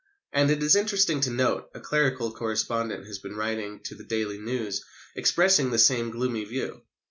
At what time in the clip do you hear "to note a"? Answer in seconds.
1.21-1.79